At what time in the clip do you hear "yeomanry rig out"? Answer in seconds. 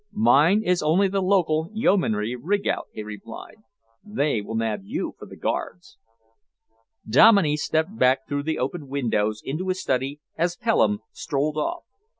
1.73-2.87